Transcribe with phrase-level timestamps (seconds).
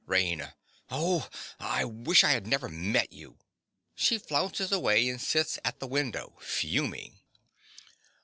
[0.07, 0.55] RAINA.
[0.89, 1.29] Oh,
[1.59, 3.37] I wish I had never met you.
[3.95, 7.19] (_She flounces away and sits at the window fuming.